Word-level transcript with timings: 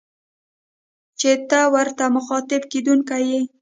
چي 1.19 1.31
ته 1.49 1.59
ورته 1.75 2.03
مخاطب 2.15 2.61
کېدونکی 2.71 3.21
يې 3.29 3.41